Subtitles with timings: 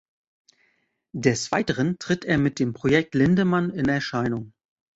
[1.13, 4.51] Des Weiteren tritt er mit dem Projekt Lindemann in Erscheinung.